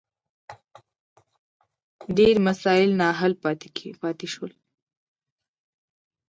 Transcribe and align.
ډېر 2.17 2.35
مسایل 2.47 2.89
نا 2.99 3.09
حل 3.19 3.33
پاتې 4.01 4.27
شول. 4.33 4.51